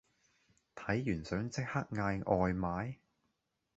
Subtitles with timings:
[0.75, 2.95] 睇完想即刻嗌外賣？